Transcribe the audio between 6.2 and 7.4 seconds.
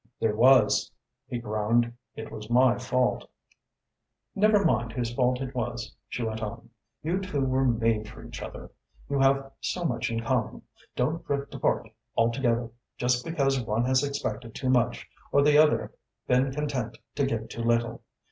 went on. "You